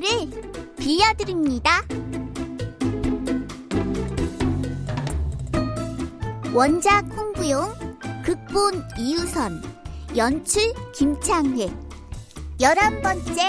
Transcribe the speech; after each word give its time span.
아빠를 0.00 0.76
빌려드립니다. 0.76 1.82
원작 6.54 7.04
홍구용, 7.16 7.74
극본 8.24 8.82
이유선, 8.98 9.62
연출 10.16 10.72
김창회. 10.94 11.70
열한 12.60 13.02
번째. 13.02 13.48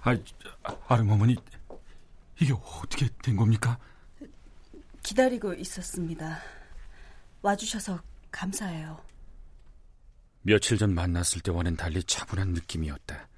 아, 0.00 0.16
아름 0.88 1.10
어머니, 1.10 1.36
이게 2.40 2.52
어떻게 2.52 3.08
된 3.22 3.36
겁니까? 3.36 3.78
기다리고 5.02 5.54
있었습니다. 5.54 6.40
와주셔서 7.42 8.02
감사해요. 8.30 9.02
며칠 10.42 10.78
전 10.78 10.94
만났을 10.94 11.40
때와는 11.40 11.76
달리 11.76 12.02
차분한 12.02 12.52
느낌이었다. 12.52 13.28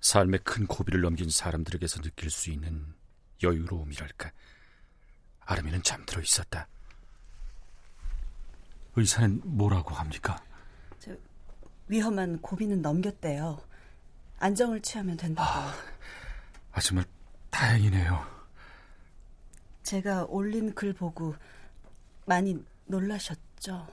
삶의 0.00 0.40
큰 0.44 0.66
고비를 0.66 1.00
넘긴 1.00 1.30
사람들에게서 1.30 2.02
느낄 2.02 2.30
수 2.30 2.50
있는 2.50 2.94
여유로움이랄까. 3.42 4.30
아름이는 5.40 5.82
잠들어 5.82 6.22
있었다. 6.22 6.66
의사는 8.96 9.40
뭐라고 9.44 9.94
합니까? 9.94 10.42
저, 10.98 11.10
위험한 11.88 12.40
고비는 12.40 12.80
넘겼대요. 12.80 13.60
안정을 14.38 14.80
취하면 14.82 15.16
된다고. 15.16 15.48
아, 15.48 15.74
아, 16.72 16.80
정말 16.80 17.04
다행이네요. 17.54 18.26
제가 19.84 20.24
올린 20.24 20.74
글 20.74 20.92
보고 20.92 21.36
많이 22.26 22.60
놀라셨죠? 22.86 23.86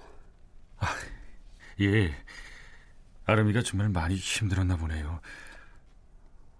아, 0.77 0.87
예. 1.81 2.11
아름이가 3.25 3.61
정말 3.61 3.89
많이 3.89 4.15
힘들었나 4.15 4.77
보네요. 4.77 5.21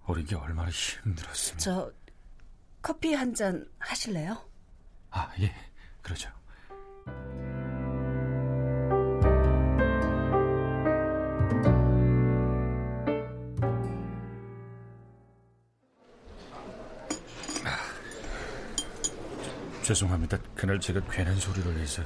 어린 0.06 0.26
게 0.26 0.36
얼마나 0.36 0.70
힘들었으면. 0.70 1.58
저 1.60 1.92
커피 2.84 3.14
한 3.16 3.34
잔 3.34 3.68
하실래요? 3.80 4.38
아, 5.10 5.34
예. 5.40 5.52
그러죠. 6.04 6.30
죄송합니다. 19.84 20.38
그날 20.56 20.80
제가 20.80 21.02
괜한 21.10 21.36
소리를 21.38 21.78
해서 21.78 22.04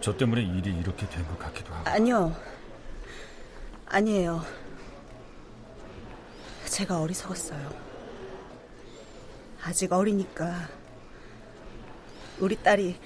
저 0.00 0.16
때문에 0.16 0.42
일이 0.42 0.74
이렇게 0.78 1.08
된 1.08 1.24
것 1.26 1.38
같기도 1.38 1.74
하고. 1.74 1.88
아니요. 1.90 2.34
아니에요. 3.86 4.42
제가 6.66 7.00
어리석었어요. 7.00 7.70
아직 9.62 9.92
어리니까. 9.92 10.68
우리 12.38 12.56
딸이 12.56 12.98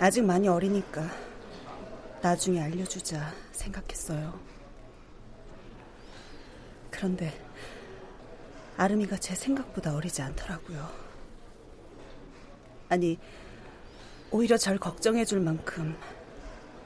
아직 0.00 0.24
많이 0.24 0.48
어리니까 0.48 1.08
나중에 2.20 2.60
알려주자 2.60 3.32
생각했어요. 3.52 4.38
그런데 6.90 7.40
아름이가 8.76 9.18
제 9.18 9.34
생각보다 9.36 9.94
어리지 9.94 10.22
않더라고요. 10.22 11.05
아니, 12.88 13.18
오히려 14.30 14.56
절 14.56 14.78
걱정해 14.78 15.24
줄 15.24 15.40
만큼 15.40 15.96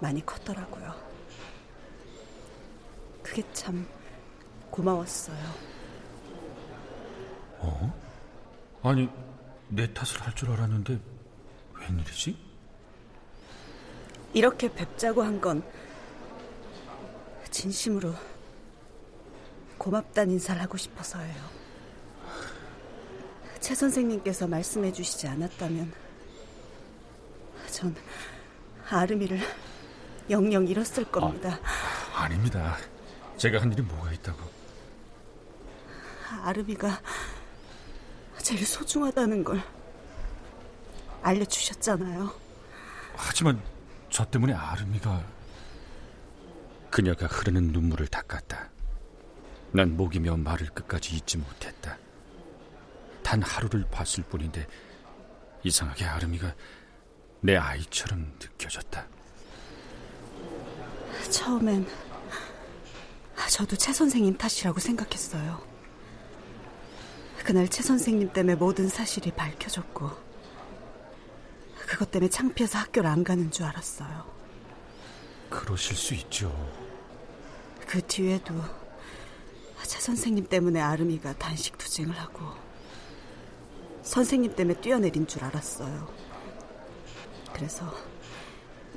많이 0.01 0.25
컸더라고요. 0.25 0.95
그게 3.23 3.43
참 3.53 3.87
고마웠어요. 4.71 5.39
어? 7.59 7.95
아니, 8.83 9.09
내 9.69 9.93
탓을 9.93 10.21
할 10.23 10.35
줄 10.35 10.51
알았는데 10.51 10.99
웬일이지? 11.81 12.37
이렇게 14.33 14.73
뵙자고 14.73 15.23
한 15.23 15.41
건 15.41 15.63
진심으로 17.51 18.15
고맙다는 19.77 20.35
인사를 20.35 20.61
하고 20.63 20.77
싶어서예요. 20.77 21.60
최 23.61 23.75
선생님께서 23.75 24.47
말씀해 24.47 24.93
주시지 24.93 25.29
않았다면 25.29 25.93
전 27.71 27.95
아름이를 28.89 29.41
영영 30.31 30.67
잃었을 30.67 31.05
겁니다. 31.05 31.61
아, 32.15 32.23
아닙니다. 32.25 32.77
제가 33.37 33.61
한 33.61 33.73
일이 33.73 33.83
뭐가 33.83 34.13
있다고. 34.13 34.39
아름이가 36.43 37.01
제일 38.39 38.65
소중하다는 38.65 39.45
걸 39.45 39.63
알려주셨잖아요. 41.23 42.33
하지만 43.15 43.61
저 44.09 44.25
때문에 44.25 44.55
아름이가 44.55 45.23
그녀가 46.91 47.27
흐르는 47.27 47.69
눈물을 47.69 48.09
닦았다. 48.09 48.71
난 49.73 49.97
목이 49.97 50.19
메어 50.19 50.37
말을 50.37 50.69
끝까지 50.71 51.15
잊지 51.17 51.39
못했다. 51.39 51.97
단 53.23 53.43
하루를 53.43 53.87
봤을 53.91 54.25
뿐인데 54.25 54.67
이상하게 55.63 56.05
아름이가 56.05 56.55
내 57.41 57.57
아이처럼 57.57 58.33
느껴졌다. 58.41 59.07
처음엔 61.31 61.87
저도 63.49 63.77
최 63.77 63.93
선생님 63.93 64.37
탓이라고 64.37 64.79
생각했어요. 64.81 65.61
그날 67.45 67.69
최 67.69 67.83
선생님 67.83 68.33
때문에 68.33 68.55
모든 68.55 68.89
사실이 68.89 69.33
밝혀졌고 69.33 70.11
그것 71.87 72.11
때문에 72.11 72.31
창피해서 72.31 72.79
학교를 72.79 73.11
안 73.11 73.25
가는 73.25 73.51
줄 73.51 73.65
알았어요. 73.65 74.31
그러실 75.49 75.97
수 75.97 76.15
있죠. 76.15 76.51
그 77.87 78.01
뒤에도 78.07 78.55
차 79.83 79.99
선생님 79.99 80.47
때문에 80.47 80.81
아름이가 80.81 81.33
단식 81.39 81.77
투쟁을 81.77 82.17
하고 82.17 82.47
선생님 84.11 84.57
때문에 84.57 84.81
뛰어내린 84.81 85.25
줄 85.25 85.45
알았어요. 85.45 86.13
그래서 87.53 87.95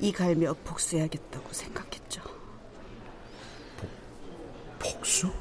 이 0.00 0.10
갈며 0.10 0.54
복수해야겠다고 0.64 1.52
생각했죠. 1.52 2.20
복, 3.78 4.80
복수? 4.80 5.32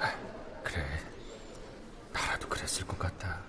아, 0.00 0.10
그래. 0.62 0.82
나라도 2.14 2.48
그랬을 2.48 2.86
것 2.86 2.98
같다. 2.98 3.42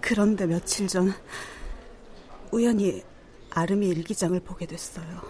그런데 0.00 0.44
며칠 0.46 0.88
전 0.88 1.14
우연히 2.50 3.04
아름이 3.50 3.86
일기장을 3.86 4.40
보게 4.40 4.66
됐어요. 4.66 5.22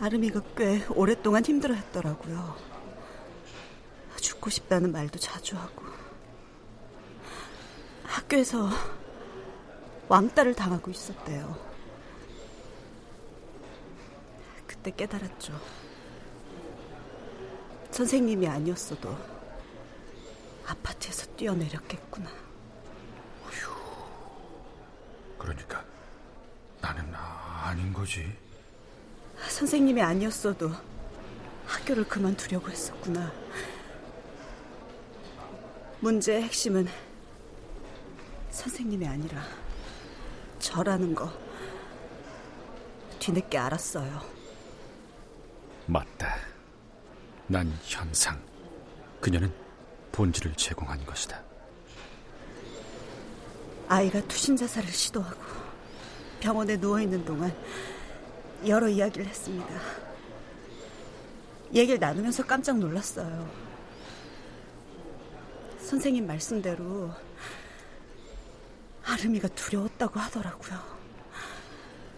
아름이가 0.00 0.40
꽤 0.56 0.82
오랫동안 0.94 1.44
힘들어 1.44 1.74
했더라고요. 1.74 2.71
죽고 4.42 4.50
싶다는 4.50 4.90
말도 4.92 5.18
자주 5.18 5.56
하고. 5.56 5.84
학교에서 8.04 8.68
왕따를 10.08 10.54
당하고 10.54 10.90
있었대요. 10.90 11.56
그때 14.66 14.90
깨달았죠. 14.90 15.58
선생님이 17.90 18.48
아니었어도 18.48 19.16
아파트에서 20.66 21.26
뛰어내렸겠구나. 21.36 22.30
그러니까 25.38 25.84
나는 26.80 27.12
아닌 27.14 27.92
거지. 27.92 28.36
선생님이 29.48 30.02
아니었어도 30.02 30.70
학교를 31.66 32.06
그만두려고 32.08 32.70
했었구나. 32.70 33.32
문제의 36.02 36.42
핵심은 36.42 36.88
선생님이 38.50 39.06
아니라 39.06 39.40
저라는 40.58 41.14
거 41.14 41.32
뒤늦게 43.20 43.56
알았어요. 43.56 44.20
맞다. 45.86 46.38
난 47.46 47.72
현상. 47.84 48.36
그녀는 49.20 49.52
본질을 50.10 50.54
제공한 50.56 51.06
것이다. 51.06 51.40
아이가 53.86 54.20
투신 54.22 54.56
자살을 54.56 54.88
시도하고 54.88 55.40
병원에 56.40 56.76
누워 56.80 57.00
있는 57.00 57.24
동안 57.24 57.54
여러 58.66 58.88
이야기를 58.88 59.24
했습니다. 59.24 59.68
얘기를 61.72 62.00
나누면서 62.00 62.44
깜짝 62.44 62.78
놀랐어요. 62.78 63.71
선생님 65.92 66.26
말씀대로 66.26 67.10
아름이가 69.04 69.48
두려웠다고 69.48 70.18
하더라고요. 70.20 70.80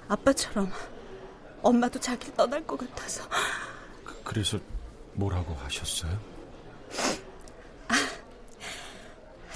아빠처럼 0.07 0.71
엄마도 1.61 1.99
자기를 1.99 2.37
떠날 2.37 2.65
것 2.65 2.79
같아서. 2.79 3.29
그, 4.23 4.33
래서 4.33 4.61
뭐라고 5.15 5.55
하셨어요? 5.55 6.17
아, 7.89 7.95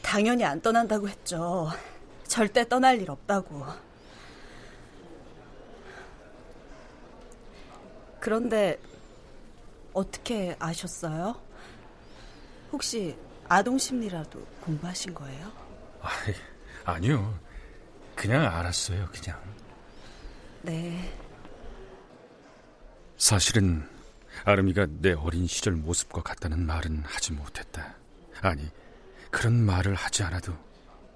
당연히 0.03 0.44
안 0.44 0.61
떠난다고 0.61 1.09
했죠. 1.09 1.71
절대 2.26 2.69
떠날 2.69 3.00
일 3.00 3.12
없다고. 3.12 3.67
그런데 8.19 8.81
어떻게 9.93 10.56
아셨어요? 10.59 11.41
혹시 12.73 13.17
아동 13.49 13.79
심리라도 13.79 14.41
공부하신 14.61 15.15
거예요? 15.15 15.53
아, 16.03 16.11
아니요. 16.85 17.39
그냥 18.15 18.45
알았어요, 18.45 19.09
그냥. 19.12 19.41
네. 20.62 21.12
사실은 23.17 23.89
아름이가 24.45 24.87
내 25.00 25.12
어린 25.12 25.47
시절 25.47 25.75
모습과 25.75 26.23
같다는 26.23 26.67
말은 26.67 27.03
하지 27.05 27.33
못했다. 27.33 27.95
아니, 28.41 28.69
그런 29.31 29.55
말을 29.65 29.95
하지 29.95 30.23
않아도 30.25 30.53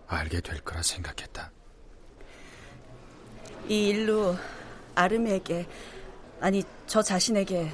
알게 0.07 0.41
될 0.41 0.61
거라 0.61 0.83
생각했다. 0.83 1.51
이 3.69 3.89
일로 3.89 4.37
아름이에게, 4.95 5.67
아니, 6.41 6.63
저 6.87 7.03
자신에게 7.03 7.71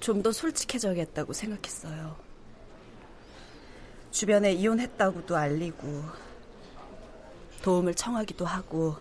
좀 0.00 0.20
더 0.22 0.32
솔직해져야겠다고 0.32 1.32
생각했어요. 1.32 2.16
주변에 4.12 4.52
이혼했다고도 4.52 5.34
알리고, 5.34 6.04
도움을 7.62 7.94
청하기도 7.94 8.44
하고, 8.44 8.96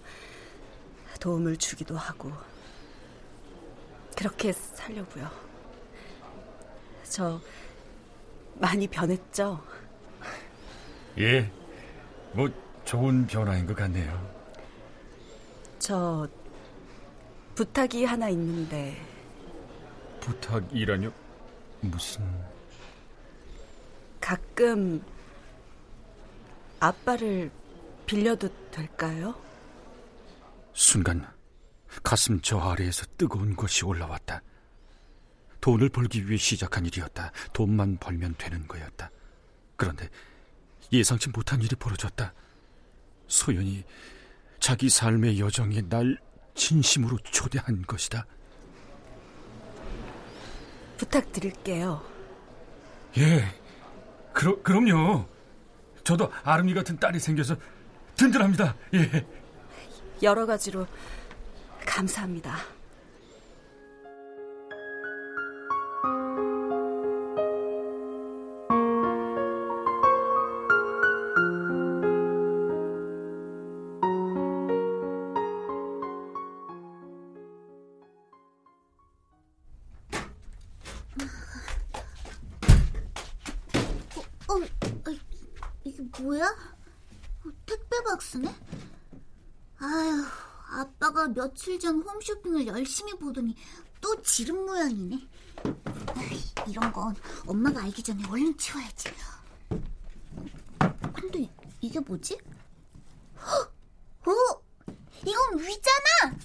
도움을 1.20 1.58
주기도 1.58 1.98
하고, 1.98 2.32
그렇게 4.18 4.54
살려고요. 4.54 5.30
저 7.04 7.42
많이 8.56 8.88
변했죠? 8.88 9.62
예, 11.20 11.52
뭐 12.32 12.50
좋은 12.86 13.28
변화인 13.28 13.68
것 13.68 13.76
같네요. 13.76 14.32
저 15.78 16.28
부탁이 17.56 18.06
하나 18.06 18.30
있는데. 18.30 18.96
부탁이라뇨? 20.22 21.12
무슨? 21.82 22.51
가끔 24.22 25.04
아빠를 26.80 27.52
빌려도 28.06 28.50
될까요? 28.72 29.36
순간 30.74 31.28
가슴 32.04 32.40
저 32.42 32.58
아래에서 32.60 33.06
뜨거운 33.18 33.56
것이 33.56 33.84
올라왔다. 33.84 34.42
돈을 35.60 35.90
벌기 35.90 36.28
위해 36.28 36.38
시작한 36.38 36.86
일이었다. 36.86 37.32
돈만 37.54 37.98
벌면 37.98 38.36
되는 38.38 38.68
거였다. 38.68 39.12
그런데 39.76 40.10
예상치 40.94 41.30
못한 41.30 41.62
일이 41.62 41.76
벌어졌다. 41.76 42.34
소연이 43.28 43.84
자기 44.60 44.90
삶의 44.90 45.40
여정에 45.40 45.82
날 45.82 46.18
진심으로 46.56 47.18
초대한 47.20 47.82
것이다. 47.84 48.26
부탁드릴게요. 50.98 52.04
예, 53.18 53.61
그러, 54.42 54.60
그럼요. 54.64 55.28
저도 56.04 56.32
아름이 56.44 56.74
같은 56.74 56.98
딸이 56.98 57.20
생겨서 57.20 57.56
든든합니다. 58.16 58.76
예. 58.96 59.24
여러 60.24 60.48
가지로 60.48 60.88
감사합니다. 61.86 62.58
며칠 91.62 91.80
전 91.80 92.02
홈쇼핑을 92.02 92.66
열심히 92.66 93.14
보더니 93.14 93.56
또 94.02 94.20
지른 94.24 94.66
모양이네. 94.66 95.28
이런 96.68 96.92
건 96.92 97.16
엄마가 97.46 97.84
알기 97.84 98.02
전에 98.02 98.24
얼른 98.28 98.58
치워야지. 98.58 99.14
근데 101.14 101.48
이게 101.80 102.00
뭐지? 102.00 102.36
어? 103.38 104.62
이건 105.24 105.60
위잖아! 105.60 106.36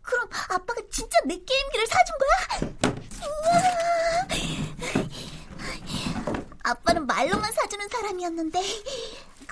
그럼 0.00 0.28
아빠가 0.48 0.80
진짜 0.90 1.18
내 1.26 1.36
게임기를 1.36 1.86
사준 1.86 2.14
거야? 2.18 2.72
아빠는 6.62 7.06
말로만 7.06 7.52
사주는 7.52 7.86
사람이었는데 7.88 8.62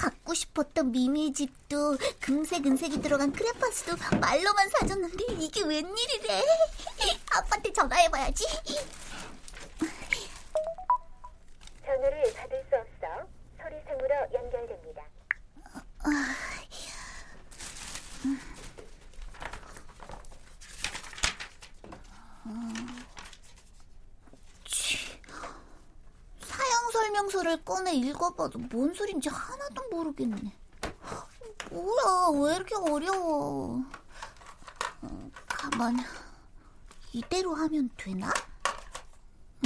갖고 0.03 0.35
싶었던 0.35 0.91
미미의 0.91 1.33
집도 1.33 1.97
금색 2.19 2.67
은색이 2.67 3.01
들어간 3.03 3.31
크레파스도 3.31 3.95
말로만 4.21 4.69
사줬는데 4.71 5.25
이게 5.39 5.63
웬일이래? 5.63 6.43
아빠한테 7.31 7.73
전화해봐야지. 7.73 8.45
전화를 11.87 12.35
받을 12.35 12.65
수 12.69 12.77
없어. 12.77 13.29
소리샘으로 13.63 14.15
연결 14.35 14.62
설명서를 27.43 27.65
꺼내 27.65 27.93
읽어봐도 27.93 28.59
뭔 28.59 28.95
소린지 28.95 29.29
하나도 29.29 29.83
모르겠네. 29.91 30.53
뭐야, 31.71 32.41
왜 32.41 32.57
이렇게 32.57 32.75
어려워? 32.77 33.83
어, 35.03 35.31
가만. 35.47 35.97
이대로 37.13 37.55
하면 37.55 37.91
되나? 37.97 38.33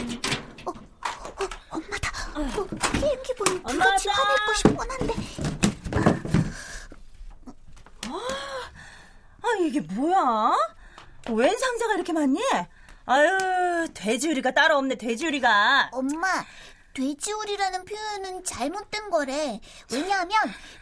음, 0.00 0.20
어, 0.66 0.70
어, 0.70 1.48
엄마다. 1.70 2.10
어, 2.34 2.66
게임기 2.92 3.34
보니 3.34 3.62
불같이 3.62 4.08
화낼 4.08 4.46
것이 4.46 4.62
뻔한데. 4.74 5.14
아, 9.42 9.48
이게 9.60 9.80
뭐야? 9.80 10.52
웬 11.30 11.58
상자가 11.58 11.94
이렇게 11.94 12.12
많니? 12.12 12.40
아유, 13.08 13.88
돼지우리가 13.94 14.52
따로 14.52 14.76
없네, 14.78 14.96
돼지우리가. 14.96 15.90
엄마, 15.92 16.44
돼지우리라는 16.96 17.84
표현은 17.84 18.42
잘못된 18.42 19.10
거래. 19.10 19.60
왜냐하면 19.92 20.38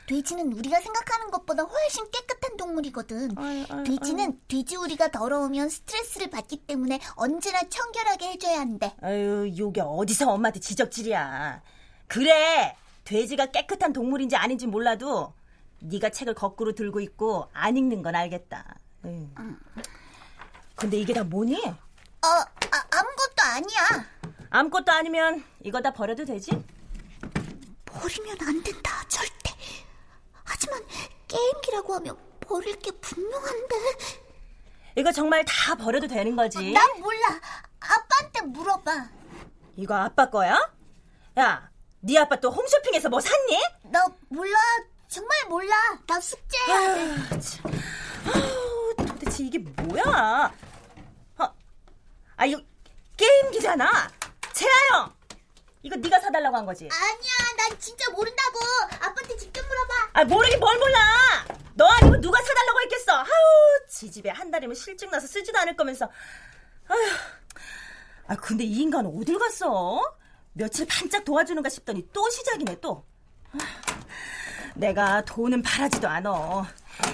돼지는 0.06 0.52
우리가 0.52 0.80
생각하는 0.80 1.32
것보다 1.32 1.64
훨씬 1.64 2.08
깨끗한 2.08 2.56
동물이거든. 2.56 3.36
아유, 3.36 3.64
아유, 3.68 3.82
돼지는 3.82 4.40
돼지우리가 4.46 5.10
더러우면 5.10 5.68
스트레스를 5.68 6.30
받기 6.30 6.66
때문에 6.68 7.00
언제나 7.16 7.60
청결하게 7.68 8.32
해줘야 8.32 8.60
한대. 8.60 8.94
아유, 9.02 9.52
요게 9.58 9.80
어디서 9.80 10.30
엄마한테 10.30 10.60
지적질이야. 10.60 11.62
그래, 12.06 12.76
돼지가 13.02 13.46
깨끗한 13.46 13.92
동물인지 13.92 14.36
아닌지 14.36 14.68
몰라도 14.68 15.34
네가 15.80 16.10
책을 16.10 16.34
거꾸로 16.34 16.76
들고 16.76 17.00
있고 17.00 17.48
안 17.52 17.76
읽는 17.76 18.02
건 18.02 18.14
알겠다. 18.14 18.76
아유. 19.04 19.26
근데 20.76 20.96
이게 20.96 21.12
다 21.12 21.24
뭐니? 21.24 21.56
어, 21.56 22.26
아, 22.26 22.84
아무것도 22.90 23.42
아니야. 23.42 24.13
아무것도 24.54 24.92
아니면 24.92 25.42
이거 25.64 25.80
다 25.80 25.92
버려도 25.92 26.24
되지? 26.24 26.52
버리면 27.86 28.36
안 28.40 28.62
된다, 28.62 29.04
절대. 29.08 29.50
하지만 30.44 30.80
게임기라고 31.26 31.94
하면 31.94 32.16
버릴 32.38 32.78
게 32.78 32.92
분명한데. 32.92 33.74
이거 34.94 35.10
정말 35.10 35.44
다 35.44 35.74
버려도 35.74 36.06
되는 36.06 36.36
거지? 36.36 36.70
난 36.70 37.00
몰라. 37.00 37.40
아빠한테 37.80 38.42
물어봐. 38.42 39.08
이거 39.74 39.96
아빠 39.96 40.30
거야? 40.30 40.56
야, 41.36 41.68
네 41.98 42.16
아빠 42.16 42.36
또 42.36 42.52
홈쇼핑에서 42.52 43.08
뭐 43.08 43.18
샀니? 43.18 43.58
나 43.90 44.06
몰라. 44.28 44.56
정말 45.08 45.36
몰라. 45.48 45.74
나 46.06 46.20
숙제해야 46.20 46.94
돼. 46.94 47.00
아유, 47.00 47.40
참. 47.40 47.72
아우, 48.32 48.94
도대체 49.04 49.42
이게 49.42 49.58
뭐야? 49.58 50.54
어, 51.38 51.54
아, 52.36 52.46
이거 52.46 52.62
게임기잖아. 53.16 54.08
채아영, 54.54 55.12
이거 55.82 55.96
네가 55.96 56.20
사달라고 56.20 56.56
한 56.56 56.64
거지? 56.64 56.88
아니야, 56.90 57.32
난 57.58 57.78
진짜 57.80 58.08
모른다고. 58.12 58.58
아빠한테 59.00 59.36
직접 59.36 59.60
물어봐. 59.66 60.10
아, 60.12 60.24
모르긴 60.24 60.60
뭘 60.60 60.78
몰라. 60.78 60.98
너 61.74 61.84
아니면 61.86 62.20
누가 62.20 62.40
사달라고 62.40 62.80
했겠어. 62.82 63.12
아우, 63.16 63.26
지 63.90 64.10
집에 64.10 64.30
한 64.30 64.50
달이면 64.50 64.76
실증 64.76 65.10
나서 65.10 65.26
쓰지도 65.26 65.58
않을 65.58 65.76
거면서. 65.76 66.08
아휴, 66.86 66.98
아, 68.28 68.36
근데 68.36 68.62
이 68.62 68.78
인간 68.82 69.04
어딜 69.06 69.38
갔어? 69.38 70.00
며칠 70.52 70.86
반짝 70.86 71.24
도와주는가 71.24 71.68
싶더니 71.68 72.08
또 72.12 72.30
시작이네, 72.30 72.78
또. 72.80 73.04
내가 74.76 75.24
돈은 75.24 75.62
바라지도 75.62 76.08
않어. 76.08 76.64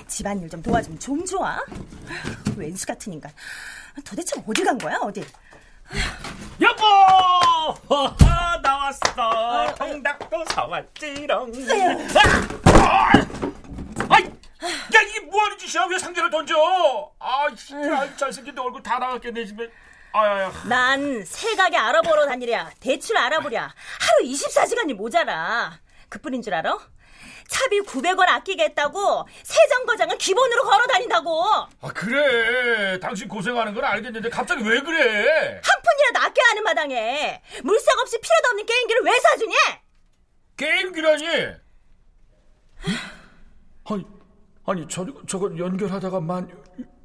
집안일 0.06 0.49
좀 0.50 0.62
도와주면 0.62 0.99
좀 1.00 1.25
좋아? 1.25 1.59
왼수 2.56 2.87
같은 2.87 3.14
인간. 3.14 3.32
도대체 4.04 4.37
어디 4.47 4.62
간 4.62 4.76
거야, 4.76 4.97
어디? 4.99 5.25
허허, 7.88 8.60
나왔어. 8.62 9.74
통닭도 9.76 10.44
사왔지롱. 10.46 11.52
아! 12.66 13.10
아이, 14.08 14.24
야, 14.24 15.00
이게 15.08 15.20
뭐하는 15.20 15.58
짓이야? 15.58 15.86
왜 15.90 15.98
상자를 15.98 16.30
던져? 16.30 16.54
아, 17.18 17.46
진짜 17.54 18.16
잘생긴 18.16 18.54
데 18.54 18.60
얼굴 18.60 18.82
다 18.82 18.98
나갔겠네, 18.98 19.44
집에. 19.46 19.68
아야야. 20.12 20.52
난 20.68 21.24
세가게 21.24 21.76
알아보러 21.76 22.26
다니랴. 22.26 22.70
대출 22.80 23.16
알아보랴. 23.16 23.62
하루 23.62 24.28
24시간이 24.28 24.94
모자라. 24.94 25.78
그뿐인 26.08 26.42
줄 26.42 26.52
알아? 26.54 26.76
차비 27.50 27.80
900원 27.80 28.28
아끼겠다고 28.28 29.26
세정거장은 29.42 30.16
기본으로 30.19 30.62
걸어 30.62 30.87
다닌다고. 30.87 31.45
아, 31.80 31.88
그래. 31.92 32.99
당신 33.00 33.28
고생하는 33.28 33.75
건 33.75 33.85
알겠는데 33.85 34.30
갑자기 34.30 34.62
왜 34.64 34.80
그래? 34.80 35.61
한 35.62 35.83
푼이라도 35.83 36.26
아껴야 36.26 36.49
하는 36.50 36.62
마당에 36.62 37.42
물색 37.64 37.99
없이 37.99 38.19
필요도 38.21 38.49
없는 38.50 38.66
게임기를 38.66 39.02
왜 39.02 39.21
사주니? 39.21 39.54
게임기라니? 40.57 41.26
아니, 43.85 44.07
아니, 44.66 44.88
저, 44.88 45.04
저걸 45.26 45.59
연결하다가 45.59 46.21
만 46.21 46.49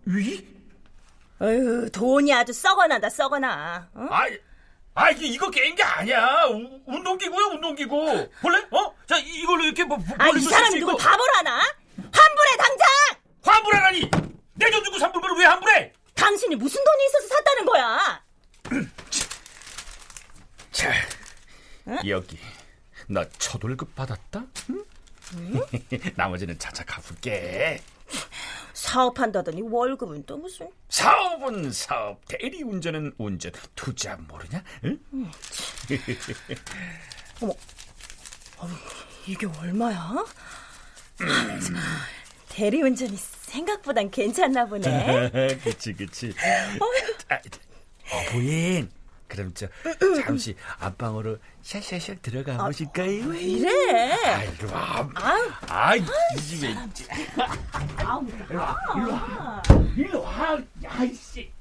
위? 0.05 0.47
어휴, 1.41 1.89
돈이 1.89 2.31
아주 2.33 2.53
썩어난다, 2.53 3.09
썩어나. 3.09 3.89
어? 3.95 4.07
아이, 4.11 4.37
아, 4.95 5.11
이게 5.11 5.27
이거 5.27 5.49
게임기 5.51 5.83
아니야. 5.83 6.45
우- 6.49 6.81
운동기구야, 6.85 7.47
운동기구. 7.47 8.29
볼래? 8.41 8.65
어? 8.71 8.95
자, 9.05 9.17
이- 9.17 9.41
이걸로 9.41 9.65
이렇게 9.65 9.83
뭐, 9.83 9.97
아, 10.17 10.29
이 10.29 10.39
사람이 10.39 10.79
누굴 10.79 10.95
바보로 10.97 11.33
하나? 11.35 11.59
환불해, 11.97 12.57
당장! 12.57 12.87
환불하라니! 13.43 14.09
내 14.53 14.69
돈 14.71 14.83
주고 14.85 14.97
산불을 14.97 15.35
왜 15.37 15.45
환불해? 15.45 15.91
당신이 16.13 16.55
무슨 16.55 16.81
돈이 16.83 17.05
있어서 17.07 17.27
샀다는 17.27 17.65
거야? 17.65 18.23
자, 20.71 20.91
여기. 22.07 22.39
나 23.07 23.23
첫 23.37 23.61
월급 23.63 23.93
받았다? 23.95 24.43
응? 24.69 24.85
나머지는 26.15 26.57
차차 26.57 26.85
갚을게. 26.85 27.81
사업한다더니 28.75 29.61
월급은 29.61 30.25
또 30.25 30.37
무슨... 30.37 30.69
사업은 30.89 31.71
사업, 31.71 32.19
대리 32.27 32.61
운전은 32.61 33.13
운전, 33.17 33.53
투자 33.73 34.17
모르냐? 34.17 34.61
응? 34.83 34.99
이게 39.25 39.47
얼마야? 39.47 40.25
대리 42.49 42.81
운전이 42.81 43.15
생각보단 43.15 44.11
괜찮나 44.11 44.65
보네. 44.65 45.57
그치, 45.63 45.93
그치. 45.93 46.33
아, 47.29 47.35
어, 48.11 48.23
부인. 48.29 48.89
그럼 49.27 49.51
저 49.53 49.67
잠시 50.23 50.55
안방으로 50.79 51.37
샥샥샥 51.63 52.21
들어가 52.21 52.57
보실까요? 52.65 53.27
왜 53.27 53.41
이래? 53.41 54.11
아, 54.13 54.43
이리 54.43 54.65
와. 54.65 55.09
아, 55.67 55.95
이 55.95 56.05
집에 56.41 56.69
있지. 56.69 57.07
일로 58.49 58.59
와, 58.61 58.77
일로 58.95 59.11
와. 59.11 59.63
일로 59.97 60.21
와. 60.21 60.57
야, 60.83 61.03
이씨. 61.03 61.51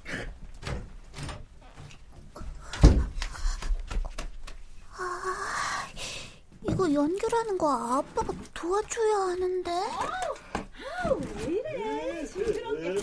이거 6.66 6.92
연결하는 6.92 7.58
거 7.58 7.70
아빠가 7.98 8.32
도와줘야 8.54 9.16
하는데. 9.28 9.70
왜 11.36 11.52
이래? 11.52 12.24
시끄럽게. 12.26 13.00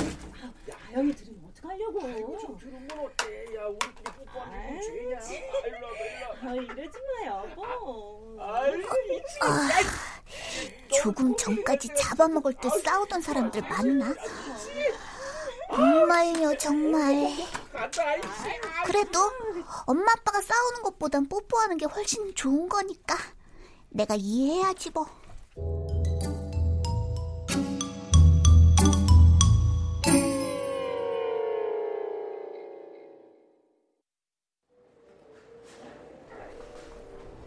아영이 0.94 1.14
들으면 1.14 1.42
어떡하려고. 1.52 2.58
들은 2.60 2.88
건 2.88 3.00
어때? 3.00 3.46
야, 3.56 3.66
우리끼리 3.68 4.04
뽀뽀하는 4.18 4.80
게 4.80 4.82
죄냐? 4.82 5.20
일로 5.68 5.88
와, 5.88 5.94
일로 5.96 6.28
와. 6.28 6.52
아, 6.52 6.56
이러지 6.56 6.98
마, 7.00 7.28
여보. 7.28 8.38
아이고, 8.42 8.90
조금 10.94 11.36
전까지 11.36 11.90
잡아먹을 11.96 12.54
듯 12.56 12.70
싸우던 12.84 13.22
사람들 13.22 13.62
맞나? 13.62 14.14
정말요, 15.74 16.58
정말. 16.58 17.32
그래도 18.86 19.20
엄마 19.86 20.12
아빠가 20.12 20.42
싸우는 20.42 20.84
것보단 20.84 21.28
뽀뽀하는 21.28 21.78
게 21.78 21.86
훨씬 21.86 22.36
좋은 22.36 22.68
거니까 22.68 23.16
내가 23.90 24.16
이해해야지 24.16 24.92
뭐. 24.92 25.08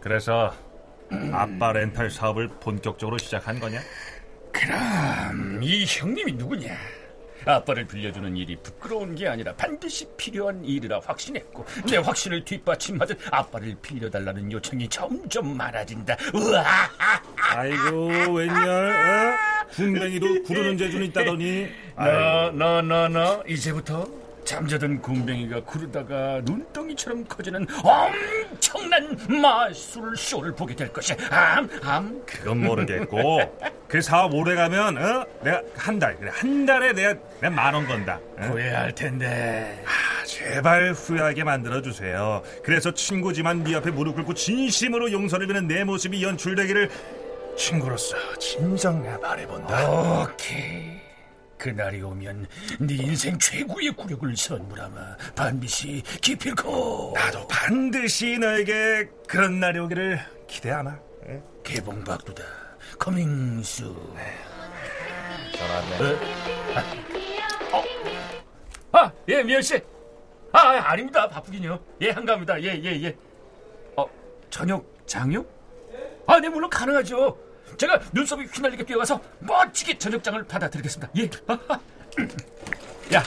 그래서 0.01 0.53
아빠 1.31 1.71
렌탈 1.71 2.09
사업을 2.09 2.47
본격적으로 2.59 3.17
시작한 3.17 3.59
거냐? 3.59 3.79
그럼 4.51 5.59
이 5.61 5.85
형님이 5.85 6.33
누구냐? 6.33 6.75
아빠를 7.45 7.85
빌려주는 7.85 8.35
일이 8.35 8.55
부끄러운 8.55 9.13
게 9.13 9.27
아니라 9.27 9.53
반드시 9.53 10.07
필요한 10.17 10.65
일이라 10.65 10.99
확신했고 11.05 11.65
내 11.87 11.97
확신을 11.97 12.43
뒷받침하듯 12.43 13.19
아빠를 13.29 13.75
빌려달라는 13.81 14.51
요청이 14.51 14.87
점점 14.89 15.55
많아진다. 15.55 16.17
우와! 16.33 16.65
아이고 17.35 18.07
웬열? 18.33 18.91
어? 18.91 19.35
군뱅이도 19.73 20.43
구르는 20.43 20.77
재주는 20.77 21.05
있다더니. 21.07 21.67
너, 21.97 22.51
너, 22.51 22.81
너, 22.81 23.07
너 23.09 23.43
이제부터 23.47 24.07
잠자던 24.45 25.01
곰뱅이가 25.01 25.63
구르다가 25.63 26.41
눈덩이처럼 26.45 27.25
커지는 27.25 27.65
엄청 27.83 28.84
난 28.99 29.41
마술 29.41 30.15
쇼를 30.15 30.53
보게 30.53 30.75
될 30.75 30.91
것이 30.91 31.13
암, 31.29 31.69
암. 31.83 32.21
그건 32.25 32.63
모르겠고 32.63 33.39
그 33.87 34.01
사업 34.01 34.33
오래 34.33 34.55
가면 34.55 34.97
어? 34.97 35.25
내가 35.41 35.61
한 35.75 35.99
달, 35.99 36.15
그래, 36.17 36.31
한 36.33 36.65
달에 36.65 36.93
내가, 36.93 37.13
내가 37.41 37.49
만원 37.49 37.85
건다. 37.87 38.19
어? 38.37 38.43
후회할 38.45 38.93
텐데. 38.93 39.83
아, 39.85 40.25
제발 40.25 40.93
후회하게 40.93 41.43
만들어 41.43 41.81
주세요. 41.81 42.41
그래서 42.63 42.93
친구지만 42.93 43.63
네 43.63 43.75
앞에 43.75 43.91
무릎 43.91 44.15
꿇고 44.15 44.33
진심으로 44.33 45.11
용서를 45.11 45.47
비는 45.47 45.67
내 45.67 45.83
모습이 45.83 46.23
연출되기를 46.23 46.89
친구로서 47.57 48.15
진정 48.39 49.01
내가 49.03 49.17
말해본다. 49.19 49.89
오케이. 50.23 51.04
그날이 51.57 52.01
오면 52.01 52.47
네 52.81 52.95
인생 52.95 53.37
최고의 53.39 53.91
구력을 53.91 54.35
선물하마 54.35 55.17
반드시 55.35 56.03
기필코 56.21 57.13
나도 57.15 57.47
반드시 57.47 58.37
너에게 58.37 59.09
그런 59.27 59.59
날이 59.59 59.79
오기를 59.79 60.19
기대하마. 60.47 60.97
예? 61.27 61.41
개봉박두다 61.63 62.43
커밍수 62.99 63.95
전화네. 65.55 66.13
어? 67.71 67.83
아, 68.91 69.11
예, 69.27 69.43
미연 69.43 69.61
씨. 69.61 69.75
아, 70.51 70.59
아, 70.59 70.91
아 70.91 70.95
닙니다. 70.95 71.27
바쁘긴요. 71.27 71.79
예, 72.01 72.11
한가합니다. 72.11 72.61
예, 72.61 72.79
예, 72.83 73.03
예. 73.03 73.17
어, 73.97 74.05
저녁 74.49 74.85
장요? 75.05 75.45
아, 76.27 76.39
네, 76.39 76.49
물론 76.49 76.69
가능하죠. 76.69 77.37
제가 77.77 77.99
눈썹이 78.13 78.45
휘날리게 78.45 78.85
뛰어가서 78.85 79.19
멋지게 79.39 79.97
저녁장을 79.97 80.43
받아드리겠습니다. 80.45 81.11
예. 81.17 81.23
야, 83.15 83.23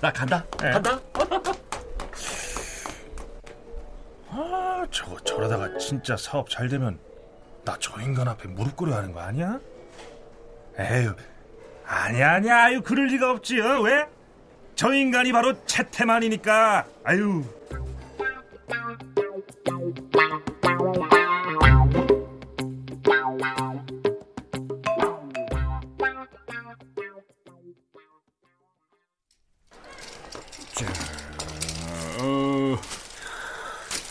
나 0.00 0.12
간다. 0.12 0.44
간다. 0.58 1.00
아, 4.28 4.86
저거 4.90 5.18
저러다가 5.20 5.76
진짜 5.78 6.16
사업 6.16 6.48
잘 6.50 6.68
되면 6.68 6.98
나 7.64 7.76
저 7.78 8.00
인간 8.00 8.26
앞에 8.28 8.48
무릎 8.48 8.76
꿇어야 8.76 8.96
하는 8.98 9.12
거 9.12 9.20
아니야? 9.20 9.60
에휴, 10.78 11.14
아니야, 11.86 12.32
아니야, 12.32 12.64
아유, 12.64 12.80
그럴 12.82 13.06
리가 13.06 13.30
없지, 13.30 13.60
어? 13.60 13.80
왜? 13.82 14.06
저 14.74 14.92
인간이 14.92 15.30
바로 15.32 15.54
채태만이니까, 15.66 16.86
아유. 17.04 17.44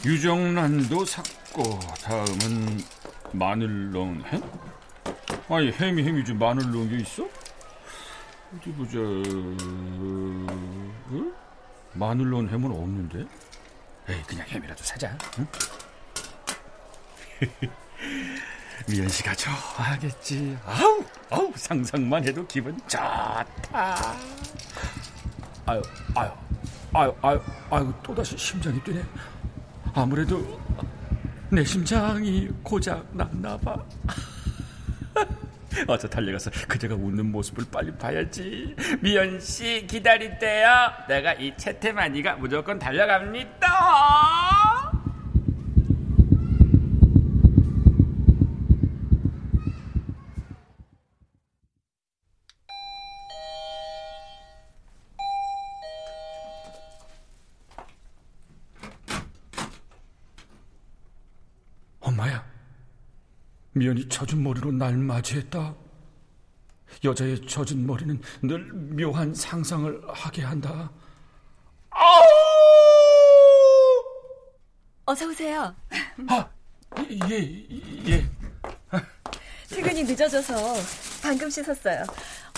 유정란도 0.03 1.05
샀고 1.05 1.79
다음은 2.03 2.81
마늘 3.33 3.91
넣은 3.91 4.23
햄? 4.25 4.41
아니 5.49 5.71
햄이 5.71 6.03
햄이지 6.03 6.33
마늘 6.33 6.63
넣은 6.71 6.89
게 6.89 6.97
있어? 6.97 7.27
어디 8.55 8.71
보자 8.73 8.97
어? 11.11 11.31
마늘 11.93 12.29
넣은 12.31 12.49
햄은 12.49 12.65
없는데? 12.65 13.25
에이 14.09 14.23
그냥 14.25 14.47
햄이라도 14.47 14.83
사자 14.83 15.15
응? 15.39 15.47
미연 18.89 19.07
씨가 19.07 19.35
좋아하겠지 19.35 20.57
아우 20.65 21.05
아우 21.29 21.53
상상만 21.55 22.27
해도 22.27 22.45
기분 22.47 22.75
좋다 22.87 23.45
아유 25.65 25.81
아유 26.15 26.31
아유, 26.93 27.15
아유, 27.21 27.39
아유, 27.69 27.93
또다시 28.03 28.37
심장이 28.37 28.77
뛰네. 28.83 29.01
아무래도 29.93 30.59
내 31.49 31.63
심장이 31.63 32.47
고장 32.63 33.05
났나 33.11 33.57
봐. 33.57 33.77
어서 35.87 36.07
달려가서 36.07 36.51
그녀가 36.67 36.95
웃는 36.95 37.31
모습을 37.31 37.65
빨리 37.71 37.91
봐야지. 37.93 38.75
미연 39.01 39.39
씨 39.39 39.85
기다릴게요. 39.87 40.67
내가 41.07 41.33
이 41.33 41.55
채태만이가 41.57 42.35
무조건 42.35 42.77
달려갑니다. 42.79 43.67
엄마야, 62.01 62.43
미연이 63.73 64.07
젖은 64.09 64.43
머리로 64.43 64.71
날 64.71 64.97
맞이했다. 64.97 65.75
여자의 67.03 67.45
젖은 67.47 67.85
머리는 67.87 68.21
늘 68.41 68.59
묘한 68.73 69.33
상상을 69.33 70.01
하게 70.07 70.43
한다. 70.43 70.91
어서 75.05 75.27
오세요. 75.27 75.75
아, 76.27 76.49
예, 77.29 77.65
예. 78.07 78.25
퇴근이 79.69 80.03
늦어져서 80.03 80.55
방금 81.23 81.49
씻었어요. 81.49 82.03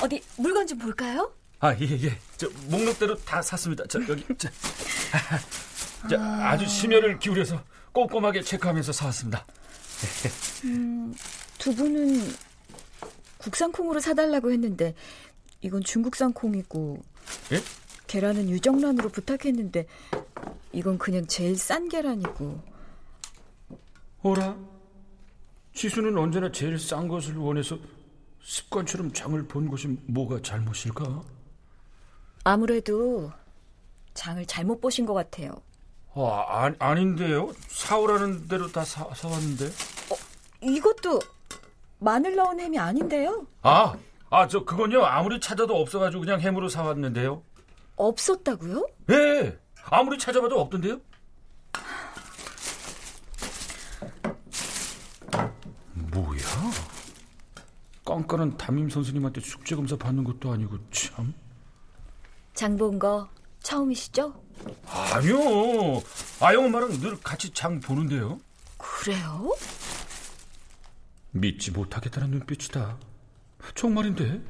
어디 0.02 0.22
물건 0.38 0.66
좀 0.66 0.80
볼까요? 0.80 1.32
아, 1.60 1.74
예, 1.76 1.86
예. 2.04 2.18
저 2.38 2.50
목록대로 2.70 3.16
다 3.24 3.42
샀습니다. 3.42 3.84
저 3.88 4.00
여기 4.10 4.26
저, 4.38 4.50
저 6.10 6.20
아주 6.20 6.66
심혈을 6.66 7.20
기울여서 7.20 7.64
꼼꼼하게 7.92 8.42
체크하면서 8.42 8.92
사왔습니다. 8.92 9.46
음, 10.66 11.14
두 11.58 11.74
분은 11.76 12.20
국산 13.38 13.72
콩으로 13.72 14.00
사달라고 14.00 14.52
했는데 14.52 14.96
이건 15.62 15.84
중국산 15.84 16.34
콩이고 16.34 17.02
예? 17.52 17.62
계란은 18.08 18.50
유정란으로 18.50 19.10
부탁했는데 19.10 19.86
이건 20.72 20.98
그냥 20.98 21.26
제일 21.28 21.58
싼 21.58 21.90
계란이고 21.90 22.62
어라? 24.22 24.58
지수는 25.74 26.18
언제나 26.18 26.52
제일 26.52 26.80
싼 26.80 27.08
것을 27.08 27.36
원해서 27.38 27.78
습관처럼 28.42 29.12
장을 29.14 29.42
본 29.48 29.68
것이 29.68 29.88
뭐가 30.06 30.42
잘못일까? 30.42 31.24
아무래도 32.44 33.32
장을 34.14 34.46
잘못 34.46 34.80
보신 34.80 35.06
것 35.06 35.14
같아요. 35.14 35.56
아, 36.16 36.46
아 36.48 36.74
아닌데요? 36.80 37.52
사오라는 37.68 38.48
대로 38.48 38.72
다 38.72 38.84
사, 38.86 39.08
사왔는데. 39.14 39.66
어, 39.66 40.16
이것도 40.62 41.20
마늘 42.00 42.36
넣은 42.36 42.60
햄이 42.60 42.78
아닌데요? 42.78 43.48
아, 43.62 43.96
아, 44.30 44.48
저 44.48 44.64
그건요. 44.64 45.04
아무리 45.04 45.40
찾아도 45.40 45.76
없어가지고 45.76 46.22
그냥 46.22 46.40
햄으로 46.40 46.70
사왔는데요. 46.70 47.42
없었다고요? 47.96 48.88
예, 49.12 49.58
아무리 49.90 50.18
찾아봐도 50.18 50.60
없던데요. 50.60 51.00
뭐야? 55.94 56.42
깐깐한 58.06 58.58
담임 58.58 58.90
선생님한테 58.90 59.42
숙제 59.42 59.76
검사 59.76 59.96
받는 59.96 60.24
것도 60.24 60.52
아니고 60.52 60.78
참. 60.92 61.34
장본거 62.54 63.30
처음이시죠? 63.62 64.43
아니요. 64.88 66.02
아영 66.40 66.66
엄마랑 66.66 67.00
늘 67.00 67.20
같이 67.22 67.52
장 67.52 67.80
보는데요. 67.80 68.40
그래요? 68.78 69.56
믿지 71.32 71.72
못하겠다는 71.72 72.32
눈빛이다. 72.32 72.98
정말인데? 73.76 74.42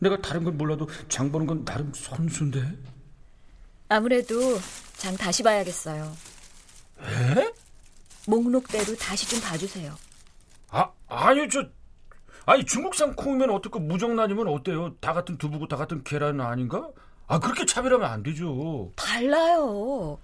내가 0.00 0.20
다른 0.20 0.44
건 0.44 0.56
몰라도 0.56 0.88
장 1.08 1.30
보는 1.30 1.46
건 1.46 1.64
나름 1.64 1.92
선수인데. 1.94 2.76
아무래도 3.88 4.58
장 4.96 5.16
다시 5.16 5.42
봐야겠어요. 5.42 6.16
에? 7.02 7.52
목록대로 8.26 8.96
다시 8.96 9.28
좀 9.28 9.40
봐주세요. 9.40 9.94
아, 10.68 10.90
아니요, 11.08 11.48
저, 11.48 11.64
아니, 12.46 12.64
중국산 12.64 13.14
콩이면 13.16 13.50
어떻고 13.50 13.78
무정란이면 13.80 14.48
어때요? 14.48 14.94
다 15.00 15.12
같은 15.12 15.36
두부고 15.38 15.68
다 15.68 15.76
같은 15.76 16.02
계란 16.04 16.40
아닌가? 16.40 16.88
아, 17.30 17.38
그렇게 17.38 17.64
차별하면 17.64 18.10
안 18.10 18.24
되죠. 18.24 18.90
달라요. 18.96 20.18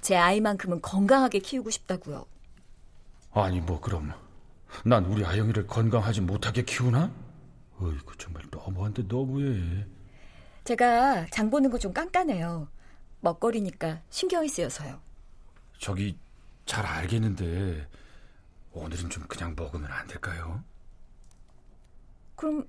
제 0.00 0.14
아이만큼은 0.16 0.82
건강하게 0.82 1.40
키우고 1.40 1.68
싶다고요. 1.70 2.24
아니, 3.32 3.60
뭐, 3.60 3.80
그럼. 3.80 4.12
난 4.84 5.04
우리 5.06 5.24
아영이를 5.24 5.66
건강하지 5.66 6.20
못하게 6.20 6.62
키우나? 6.62 7.10
어이구, 7.80 8.16
정말 8.18 8.44
너무한데 8.52 9.02
너무해. 9.08 9.84
제가 10.62 11.26
장 11.32 11.50
보는 11.50 11.70
거 11.70 11.78
좀 11.78 11.92
깐깐해요. 11.92 12.68
먹거리니까 13.20 14.00
신경이 14.10 14.48
쓰여서요. 14.48 15.00
저기, 15.80 16.16
잘 16.66 16.86
알겠는데, 16.86 17.88
오늘은 18.74 19.10
좀 19.10 19.24
그냥 19.26 19.54
먹으면 19.56 19.90
안 19.90 20.06
될까요? 20.06 20.62
그럼 22.36 22.68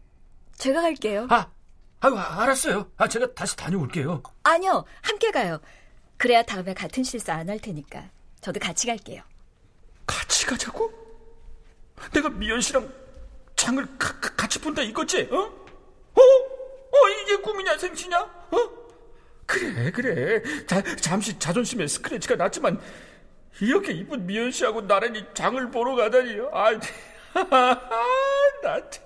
제가 0.56 0.82
갈게요. 0.82 1.28
아, 1.30 1.52
아유, 2.02 2.16
알았어요. 2.18 2.92
아, 2.98 3.08
제가 3.08 3.34
다시 3.34 3.56
다녀올게요. 3.56 4.22
아니요, 4.44 4.86
함께 5.02 5.32
가요. 5.32 5.60
그래야 6.18 6.44
다음에 6.44 6.74
같은 6.74 7.04
실수 7.04 7.32
안 7.32 7.50
할 7.50 7.60
테니까. 7.60 8.10
저도 8.42 8.60
같이 8.60 8.88
갈게요. 8.88 9.22
같이 10.06 10.46
가자고? 10.46 10.92
내가 12.14 12.30
미연 12.30 12.62
씨랑 12.62 12.92
장을 13.56 13.84
가, 13.98 14.20
가, 14.20 14.36
같이 14.36 14.60
본다 14.60 14.82
이거지? 14.82 15.28
어? 15.32 15.38
어? 15.38 16.22
어, 16.22 17.10
이게 17.24 17.38
꿈이냐 17.38 17.78
생시냐? 17.78 18.20
어? 18.20 18.70
그래, 19.48 19.92
그래. 19.92 20.42
자, 20.66 20.82
잠시 20.98 21.38
자존심에 21.40 21.88
스크래치가 21.88 22.36
났지만 22.36 22.80
이렇게 23.62 23.94
이쁜 23.94 24.26
미연 24.26 24.52
씨하고 24.52 24.86
나란히 24.88 25.26
장을 25.34 25.72
보러 25.72 25.96
가다니. 25.96 26.38
아, 26.52 26.72
나 28.62 28.90
참. 28.90 29.04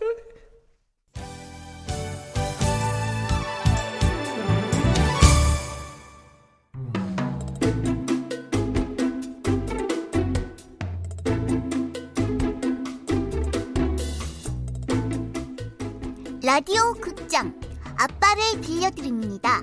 라디오 16.42 16.94
극장 16.96 17.54
아빠를 17.98 18.60
빌려드립니다. 18.62 19.62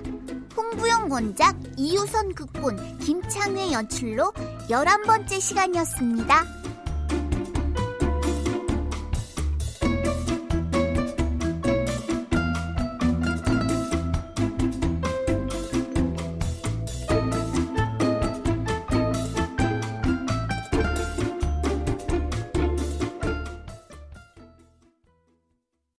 홍부영 0.55 1.11
원작 1.11 1.55
이유선 1.75 2.33
극본 2.33 2.99
김창회 2.99 3.71
연출로 3.73 4.31
11번째 4.69 5.41
시간이었습니다. 5.41 6.56